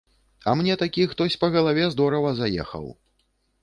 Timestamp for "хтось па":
1.13-1.53